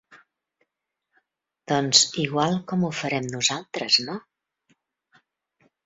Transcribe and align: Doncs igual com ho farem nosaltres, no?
Doncs 1.73 2.01
igual 2.25 2.59
com 2.73 2.87
ho 2.87 2.91
farem 3.03 3.31
nosaltres, 3.37 4.01
no? 4.11 4.21